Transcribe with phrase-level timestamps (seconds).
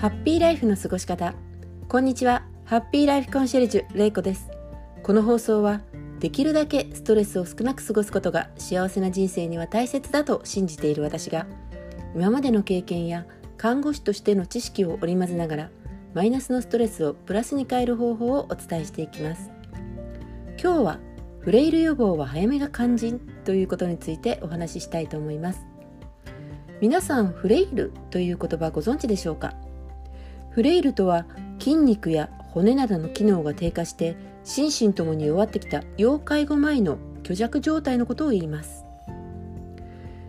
[0.00, 1.34] ハッピーライフの過ごし方。
[1.86, 2.46] こんにちは。
[2.64, 4.48] ハッピーライフコンシェルジュレイコです。
[5.02, 5.82] この放送は
[6.20, 11.46] できるだけストレスを少なく過ごすことが幸せな人生には大切だと信じている私が
[12.14, 13.26] 今までの経験や
[13.58, 15.70] 看護師としての知識を織り交ぜながら
[16.14, 19.50] マイナスのストレスをプラスに変える方法をお伝えしていきます。
[20.58, 20.98] 今日は
[21.40, 25.60] フレイル予防は早めが肝心ということについてお話ししたいと思います。
[26.80, 29.52] 皆さんフレイルという言葉ご存知でしょうか？
[30.50, 31.26] フレイルとは
[31.58, 38.84] 筋肉や骨などの機能が低下して心身ともに弱ってきた要介護前の虚弱状態のことを言います。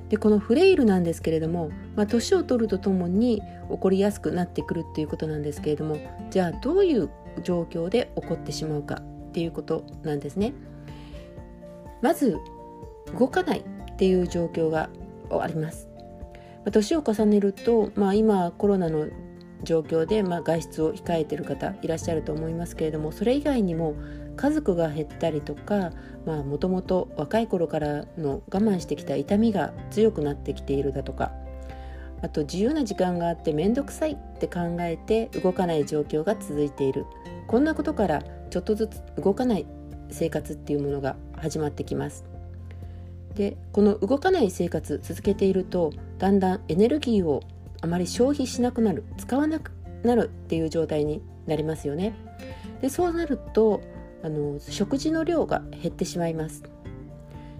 [0.09, 5.97] でこのフレイルなんですけれども、まあ、年を取るとともに起こりやすくなってくるっていうことなんですけれども
[6.30, 7.09] じゃあどういう
[7.44, 10.53] 状況で起こってしまうかっていうことなんですね。
[12.02, 12.38] まず
[13.17, 14.89] 動かないっていう状況が
[15.31, 15.88] あります。
[16.72, 19.08] 年を重ねると、まあ、今コロナの
[19.63, 23.95] 状況で、まあ、外出を控えてる方いらっしゃると思いますけれどもそれ以外にも
[24.36, 25.91] 家族が減ったりとか
[26.25, 31.31] もともと若い頃からの我慢してきた痛みが強くなってきているだとか
[32.21, 37.05] あと自由な時間があって面倒くさいって考えて動かない状況が続いている。
[37.47, 39.66] こんなことからちょっとずつ動かない
[40.09, 42.23] 生活っていうものが始まってきます。
[43.33, 47.41] でこの動かない生活続けているとだんだんエネルギーを
[47.81, 49.71] あまり消費しなくなる使わなく
[50.03, 52.13] なるっていう状態になりますよね。
[52.81, 53.81] でそうなると
[54.23, 56.63] あの食事の量が減ってしまいます。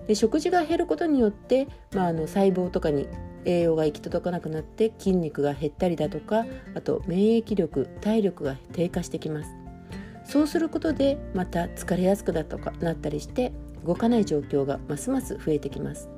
[0.08, 3.08] で食事が減ることによって、まあ、あの細胞とかに
[3.46, 9.50] 栄養が行き届かなくなって筋肉が減ったりだとかあと免疫力体力が低下してきます。
[10.24, 13.52] そうすることでまた疲れやすくだとかなったりして
[13.86, 16.10] 動かない状況がますます増えてきます。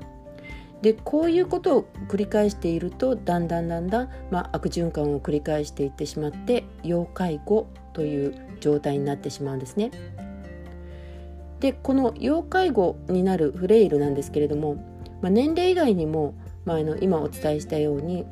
[0.83, 9.91] でこういうことを繰り返しているとだんだんだんだん、まあ、悪循環を繰り返していってしまって要介護という状態になってしまうんですね。
[11.61, 14.75] でこの要介護になるフレイルなんですけれども、
[15.21, 16.33] まあ、年齢以外にも、
[16.65, 18.25] まあ、あの今お伝えしたように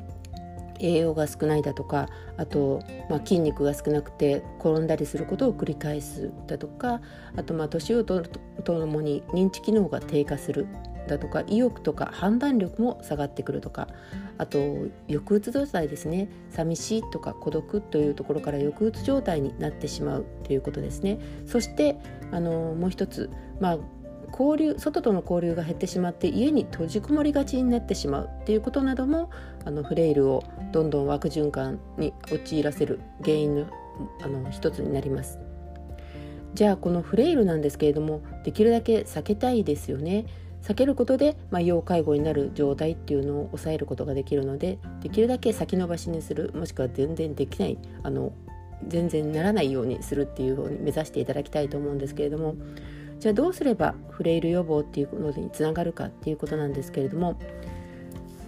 [0.78, 7.00] 栄養が少ないだとかあと、まあ、筋肉が少なくて転んだりすることを繰り返すだとか
[7.34, 10.66] あとまあ年を取るとともに認知機能が低下する
[11.08, 13.88] だとか意欲とか判断力も下がってくるとか
[14.38, 14.58] あと
[15.08, 21.96] 抑うつ状態ですね寂しいとか孤独というところから抑うつ状態になってしまうということですねそして
[22.30, 23.30] あのもう一つ
[23.60, 23.78] まあ
[24.32, 29.30] 交流外との交流が減ってしまって家に閉じこもりがちになってしまうっていうことなども
[29.64, 30.42] あのフレイルを
[30.72, 33.66] どんどん悪循環に陥らせる原因の
[34.22, 35.38] あの一つになります。
[36.54, 40.26] じゃあこのフレイルなんですけれどもできるだけ避けたいですよね。
[40.62, 48.32] 避けることで、まあ、要介護になる状態っていうのを抑えることができるのでできるだけ先延ばしにするもしくは全然できないあの
[48.86, 52.56] 全然ならないようにするっていうふうに目指していただきたいと思うんですけれども
[53.18, 57.38] じゃあどうすればフレイル予防っていうのにつながるかっていうことなんですけれども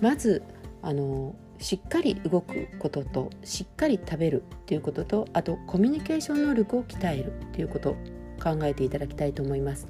[0.01, 0.43] まず
[0.83, 7.97] あのしっかり動くこととしっかり食べるっていうこととあとコミュニケーション能力を鍛えるっていうこと
[8.43, 9.87] 考えていただきたいと思います。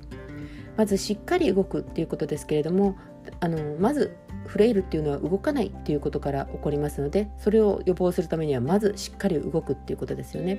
[0.77, 2.97] まずしっかり動くっていうことですけれども
[3.41, 10.59] あのまずフレイルっていうのは動かないっていうことから起こりますのでそれを予防するためにはまずしっかり動くっていうことですよね。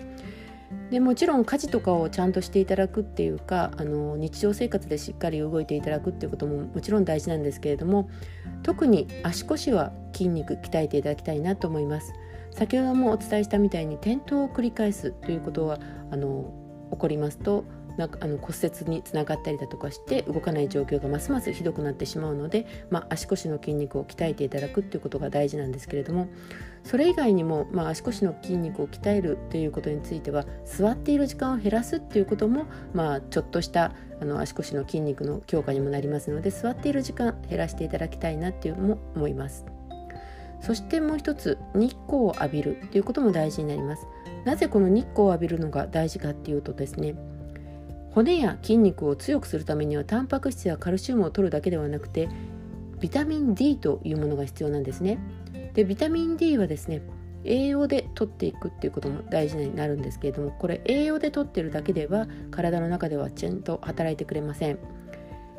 [0.89, 8.09] でもちろん家事とかをちゃんとしていただくっていうかあの日常生活でしっかり動いていただくっていうことももちろん大事なんですけれども
[8.63, 12.13] 特に足腰は筋肉鍛えていただきたいなと思います。
[12.51, 15.77] 先ほどもお伝えしたみたいに転倒を繰り返すということは
[16.09, 16.53] あの
[16.91, 17.65] 起こりますと
[17.97, 26.27] なんかあの骨折につながったりだとかして動かない状況がますますひどくなってしまうので、まあ、足腰の筋肉を鍛えていただくっていうことが大事なんですけれども
[26.83, 39.65] それ以外にも、まあ、足腰の筋肉を鍛えるということについては座っている時間を減らすっていうことも、まあ、ちょっとしたあの足腰の筋肉の強化にもなりますので座っている時間減らしていただきたいなっていうのも思います。
[40.61, 44.07] そしてもう一つ日光を浴びるということも大事になります
[44.45, 47.13] なぜこの日光を浴びるのが大事かっていうとですね
[48.15, 52.29] 骨や筋肉を強くするためにはタンパク質やカルシウムを取るだけではなくて
[53.01, 55.19] ビタミン D というものが必要なんですね。
[55.73, 57.01] でビタミン D はですね
[57.43, 64.79] 栄養で取っていくっていうことも大事になるんですけれどもこれ栄養で取ってるだけでは体の中ではちゃんと働いてくれません。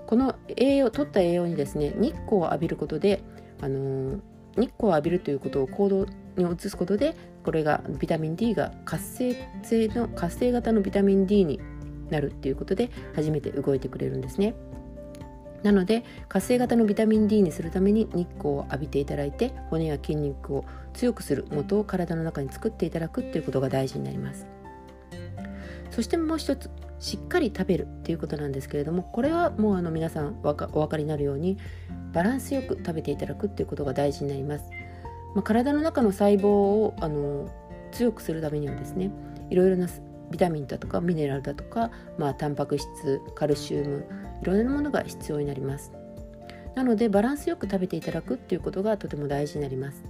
[0.07, 3.23] この栄養取った栄養にですね日光を浴びることで
[3.61, 4.21] あのー、
[4.57, 6.07] 日光を浴びるということを行動
[6.37, 7.15] に移すことで
[7.45, 11.61] これがビタミン D が活性性の活性型のビタミン D に
[12.11, 14.55] なるっていうことで初めて動いてくれるんですね。
[15.63, 20.65] なので活性型のビタミン D にするために日光を浴びていただいて骨や筋肉を
[20.95, 24.47] 強くする元を体の中に作っていただくっていうことが大事になります
[25.91, 31.59] そしてもう一つしっかり食べるっていうことなんですけれどもこれはもうあの皆さんお分かりになるように
[32.13, 34.65] バランスよく食べていただくっていうことが大事になります、
[35.35, 37.51] まあ、体の中の細胞をあの
[37.93, 39.11] 強くするためにはですね
[39.51, 39.89] いろいろな
[40.31, 44.07] ビタミンだとかミネラルだとか、まあ、タンパク質カルシウム
[44.43, 45.93] いろいろなものが必要になります。
[46.75, 50.05] なのでバランスよく食べていただくっていうことがとても大事になります。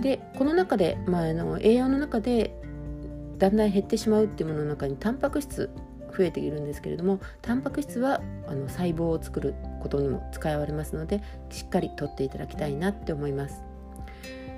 [0.00, 2.54] でこの中で、まあ、あの栄養の中で
[3.38, 5.70] だんだん減ってしまうっていうものの中にタンパク質
[6.16, 13.71] 増えているんですけれどもタンパク質はあの細胞を作ることにも使われますのでしっかりとっていただきたいなって思います。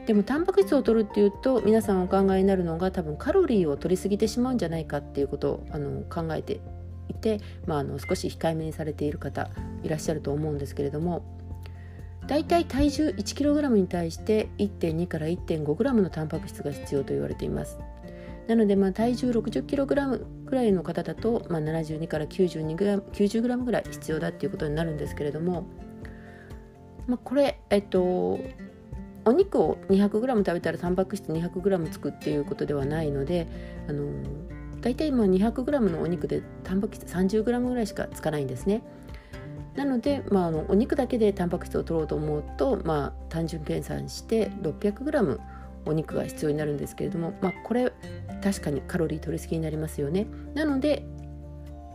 [0.06, 6.60] でもタンパク質を取るっていうと皆さんお考えになるのが多分カロリーを取りすぎてしまうんじゃないかっていうことをあの考えて
[7.08, 9.50] いて、まあ、あの少し控えめにされている方
[9.82, 11.24] いらっしゃると思うんですけれども
[12.26, 17.78] だいたい体重 1kg に対して1.2から 1.5g のタンパク質が必要と言われています。
[18.46, 19.86] なのでまあ体重 60kg
[20.44, 25.66] ぐらいの方だと、まあ、72から 92g 90g ぐらい必要だっていうことになるんですけれども、
[27.06, 28.38] まあ、これえっと
[29.24, 33.46] お肉を 200g 食べたらタンパク質 200g つくっていうことではないので
[33.88, 34.10] あの
[34.80, 38.82] 大体 200g のお肉でタンパク質 30g ぐらいしかつかないんですね。
[39.76, 45.40] なので、まあ、あのお肉だけでタンパク質を取ろうと思うと、まあ、単純計算して 600g
[45.86, 47.92] お肉が必要になるんですけれども、まあ、これ
[48.42, 50.26] 確かにカロリー取りすぎになりますよね。
[50.54, 51.04] なので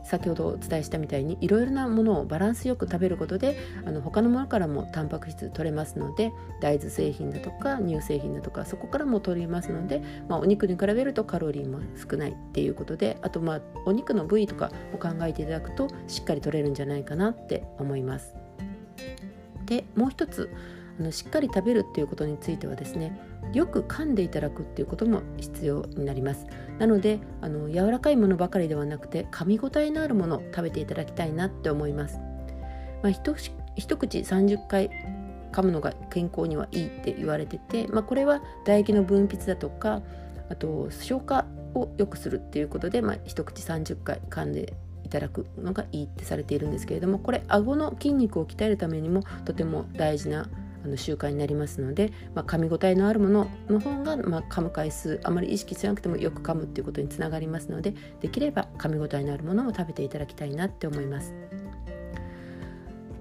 [0.10, 18.34] 先ほどお伝えしたみたいにいろいろなものをバランスよく食べることであの他のものからもタンパク質取れますので大豆製品だとか乳製品だとかそこからも取れますので、まあ、お肉に比べるとカロリーも少ないっていうことであとまあお肉の部位とかを考えていただくとしっかり取れるんじゃないかなって思います。
[19.66, 20.50] でもう一つ
[21.00, 26.46] あのしっかり食べるっていうことについてはですねよく噛んでいただくっていうことも必要になります。
[26.78, 32.20] なのであの柔らかいものばかりではなくて噛み応えのあるものを食べていただきたいなって思います、
[33.04, 33.36] まあ、一
[33.76, 34.90] 一口30回
[35.52, 40.02] 噛むのが健康にはいいって言われてて、まあ、これは唾液の分泌だとか
[40.50, 44.74] あと消化を良くするっていうことで、まあ、一口30回噛んで
[45.04, 50.48] いただくのがいいってされているんですけれどもこれ顎の筋肉を鍛えるためにもとても大事な
[50.84, 61.34] あの習慣になりますので、まあ、噛み応えのあるものの方が、まあ、噛む回数あまり意識しなくてもよく噛むっていうことにつながりますのでできれば噛み応えのあるものを食べていただきたいなって思います。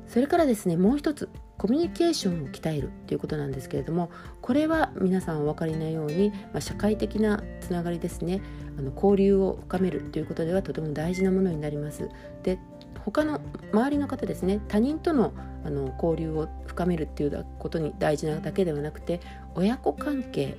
[0.07, 1.29] それからですねもう一つ
[1.59, 8.41] コミュニケーションを鍛えるっていうことなんですけれどもこれは皆さんお分かりなように、まあ、社会的なつながりですね
[8.79, 12.09] あの交流を深めるということではとても大事なものになります。
[12.43, 12.59] で
[13.11, 13.41] 他の
[13.73, 15.33] 周りの方ですね他人との
[15.65, 19.21] あの交流を深めるっていうことに大事なだけではなくて
[19.55, 20.57] 親子関係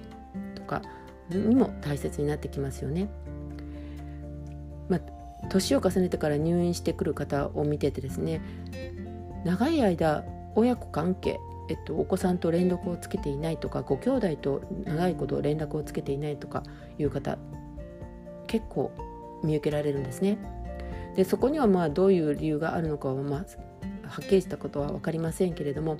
[0.55, 0.81] とか
[1.29, 3.09] にも大切になってきますよね。
[4.89, 4.99] まあ、
[5.49, 8.41] 年を重ねてから入院してくる方を見ててですね
[9.45, 10.25] 長い間
[10.55, 16.63] 親子関係、えっと、お子さんと連絡をつけていないとかご兄弟と長いこと連絡をつけていないとか
[16.97, 17.37] いう方
[18.47, 18.91] 結構
[19.43, 20.39] 見受けられるんですね。
[21.19, 23.39] でそこにはまあどういう理由があるのかは、まあ、
[24.07, 25.97] はっきりしたことは分かりませんけれども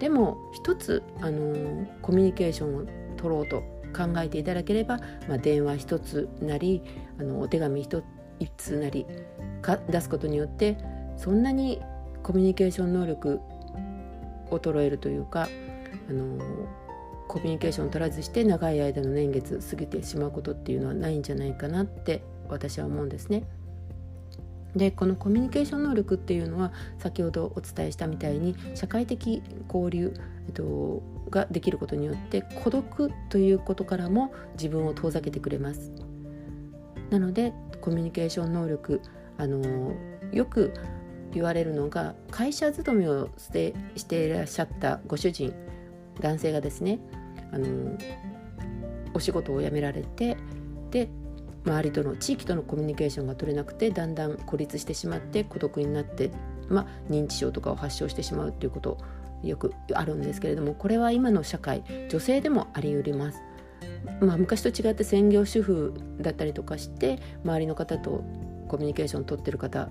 [0.00, 2.84] でも一つ、あのコミュニケーションを
[3.16, 3.60] 取ろうと
[3.96, 6.82] 考えていただければ、まあ、電話一つなり
[7.20, 8.02] あのお手紙一
[8.56, 9.06] つなり
[9.62, 10.76] か出すことによって
[11.16, 11.80] そんなに
[12.24, 13.38] コミュニケーション能力
[14.50, 15.48] 衰えるというか
[16.10, 16.44] あの
[17.28, 23.44] コミュニケーションを取らずして長い間の年月過ぎてしまうことっていうのはないんじゃないかなって私は思うんですね。
[24.76, 29.42] でこのコミュニケーション能力っていうのは先ほどお伝えしたみたいに社会的
[29.72, 30.14] 交流、
[30.46, 35.90] えっと、ができることによって孤独ということからも自分を遠ざけてくれます。
[37.10, 39.00] なのでコミュニケーション能力
[39.38, 39.94] あの
[40.32, 40.74] よく
[41.32, 45.54] 言われるのが会社勤めをしてしていらっしゃったご主人
[46.20, 46.98] 男性がですね
[47.52, 47.96] あの
[49.14, 50.36] お仕事を辞められて
[50.90, 51.08] で
[51.66, 56.30] 周りとの地域とのコミュニケーションが取れなくてだんだん孤立してしまって孤独になって、
[56.68, 58.98] まあ、認知症とかを発症してしまうっていうこと
[59.42, 63.42] よくあるんですけれどもこれは今の社会女性でもありうります。
[64.20, 68.24] まあ、昔と違って専業主婦だったりとかして周りの方と
[68.68, 69.88] コミュニケーションを取ってる方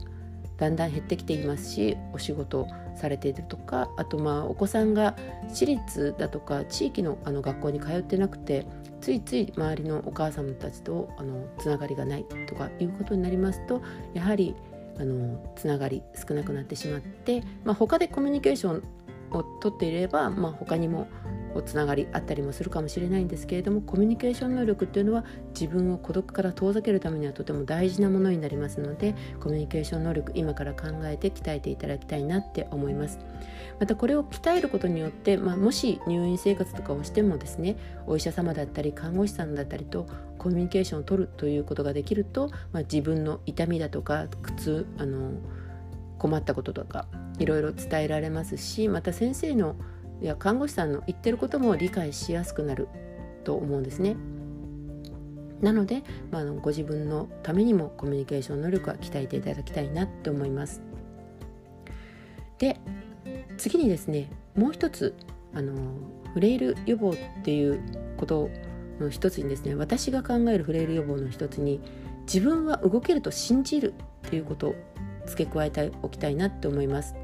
[0.58, 5.16] だんだん減ってきていますしお仕事されているとかあとまあお子さんが
[5.50, 8.66] 私立だとか地域のあの学校に通ってなくて
[9.02, 13.82] ついつい周りのお母様たちとあのつながりがないとかいうことになりますと
[14.14, 14.56] やはり
[15.00, 18.84] あのつながり少なくなってしまって、まあ、他でコミュニケーション
[19.32, 21.08] をとっていれば、まあ、他にも
[21.62, 25.26] つながりあったりもするかもしれないんですけれどもコミュニケーション能力っていうのは
[25.60, 33.20] 自分を孤独から遠ざけるためにはとても大事なものになりますのでコミュニケーション能力今から考えて鍛えていただきたいなって思います。
[33.80, 37.76] またこれを鍛えることによって、まあ、もし入院生活とかをしてもですね
[38.08, 40.08] お医者様だったり看護師さんだったりと
[40.38, 45.32] コミュニケーションを取るということができると、まあ、自分の痛みだとか苦痛あの
[46.18, 47.08] 困ったこととか
[47.40, 49.76] いろいろ伝えられますしまた先生の
[50.22, 52.88] いや看護師さんの言ってることも理解しやすくなる
[53.44, 54.16] と思うんですね。
[55.62, 60.82] なので、まあ、ご自分のためにもコミュニケーション能力は鍛えていただきたいなって思います。
[62.58, 62.78] で
[63.58, 65.14] 次にですねもう一つ
[65.54, 65.74] あの
[66.34, 67.82] フレイル予防っていう
[68.18, 68.50] こと
[69.00, 71.82] の一つにですね私が考えるフレイル予防の一つに
[72.26, 73.94] 自分は動けると信じる
[74.28, 74.76] っていうことを
[75.26, 77.16] 付け加えておきたいなって思います。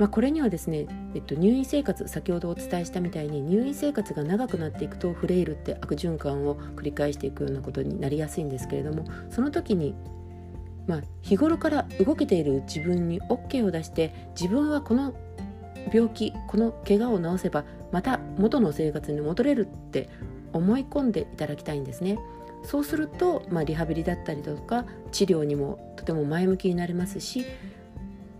[0.00, 9.94] まあ、これにはですね、えっと、入院生活先ほどお伝えしたみたいに入院生活が長くなっていくとフレイルって悪循環を繰り返していくようなことになりやすいんですけれどもその時に、
[10.86, 15.14] まあ、日頃から動けている自分に OK を出して自分はこの
[15.92, 20.08] 病気この怪我を治せばまた元の生活に戻れるって
[20.54, 22.18] 思い込んでいただきたいんですね。
[22.62, 27.44] そうすると、まあ、リハビリだったりとか治療にもとても前向きになれますし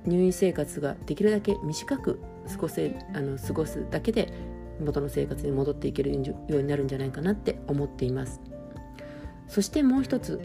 [0.07, 4.33] 入院生活ができるだけ短く過ごせあの過ごすだけで
[4.81, 8.41] 元の生活に戻っていけるようになるんじゃないかなって思っています。
[9.47, 10.41] そしてもう一つ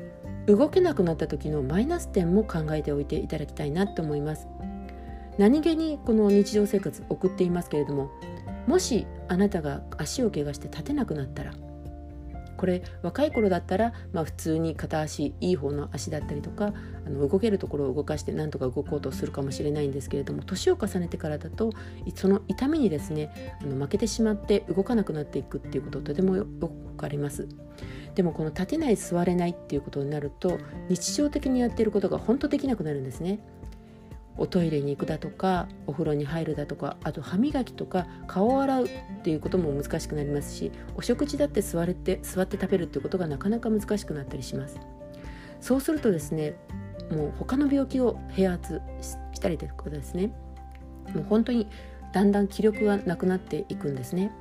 [0.48, 4.48] 動けなくなった時のマイナス点も考えておいていただきたいなと思います。
[5.38, 8.10] 何気にこの日常生活送っていますけれども
[8.68, 11.52] もしあなたが足を怪我して立てなくなったら
[12.58, 16.74] これ若い頃だったら、まあ、普通に片足いい方の足だったりとか
[17.06, 21.72] あの動けるところを動かしてなんとか動こうとするかもしれないんですけれども年を重ねてからだと
[22.16, 26.46] その痛みにですねあの負けてしまって動かなくなっていくっていうこととてもよ
[26.98, 27.48] くあります。
[28.16, 30.58] でもこの立てない座れないっていうことになると
[30.88, 33.40] 日常的にやっていることが本当できなくなるんですね。
[34.38, 38.90] おトイレに行くだとかお風呂に入るだとかあと歯磨きとか顔を洗うっ
[39.24, 44.80] ていうことも難しくなりますしお食事だって座れて座って食べるっていうことがなかなか難しくなったりします。
[45.62, 46.56] そうするとですね
[47.12, 50.28] もう他の病気を併発したりとかですね
[51.14, 51.68] もう本当に
[52.14, 54.32] だんだん気力がなくなっていくんですね。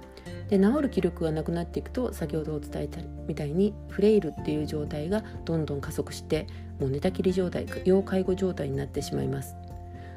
[0.49, 6.47] で治る気力がなくなっていくと先ほどお伝えたみたいにフレイルっていう状態がどんどん加速して
[6.81, 9.57] もう寝たきり状態要介護状態になってしまいます。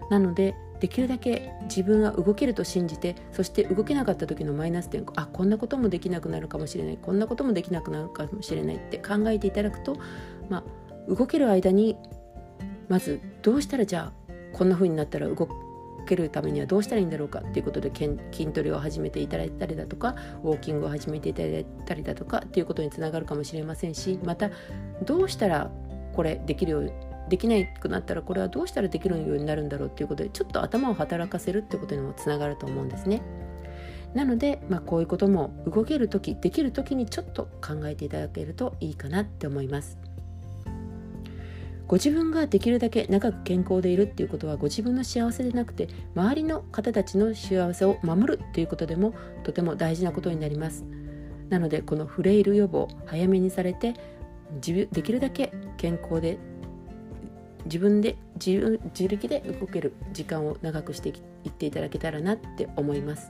[0.10, 9.98] なのでできるだけ自分は動けると信じてそして動けなかった時のマイナス点あこんなこともできなくなるかもしれないこんなこともできなくなるかもしれないって考えていただくと、
[10.50, 10.64] ま
[11.10, 11.98] あ、動ける間に
[12.90, 15.48] まずどうしたらじゃあこんな風になったら動
[16.08, 24.50] けるためにはどうしたらいいんだろうかっていうことで筋トレを始めていただいたりだとかウォーキングを始めていただいたりだとかっていうことにつながるかもしれませんしまた
[25.04, 25.70] どうしたら
[26.16, 26.92] これできるように
[27.29, 33.22] できなくなったらこれはどうしたらできるようになるんだろうっていうことでちょっと頭を働かせるってことにもつながると思うんですね。
[34.13, 39.98] なので、まあ、こういうことも動ける時できる時にちょっと考えていただけるといいかなって思います。
[41.88, 50.84] ご自分ができるだけ長く健康でいるっていうことはご自分の幸せでなくて周りの方たちの幸せを守るっていうことでもとても大事なことになります。
[51.50, 53.93] なのでこのフレイル予防早めにされて
[54.60, 56.39] できるだけ健康で
[57.66, 61.14] 自分で自自力で動ける時間を長くしてい
[61.50, 63.30] っていただけたらなって思います。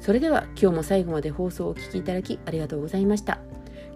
[0.00, 3.40] それでは今日も最後まで放送をお聴きいただきありがとうございました。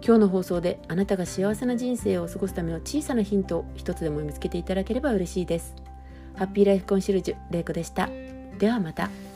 [0.05, 5.75] 今日の放送であなたが幸せな人生を過ごすための小さなヒントを一つでも見つけていただければ嬉しいです。
[6.35, 8.09] ハッピーライフコンシェルジュれいこでした。
[8.57, 9.30] ではまた。